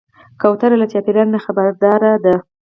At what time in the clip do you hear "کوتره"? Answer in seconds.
0.41-0.75